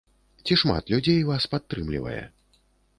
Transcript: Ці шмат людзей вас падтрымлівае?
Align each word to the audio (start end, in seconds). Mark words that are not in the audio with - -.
Ці 0.45 0.57
шмат 0.61 0.89
людзей 0.93 1.21
вас 1.29 1.49
падтрымлівае? 1.55 2.21